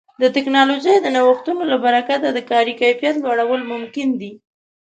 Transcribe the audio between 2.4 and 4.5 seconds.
کاري کیفیت لوړول ممکن دي.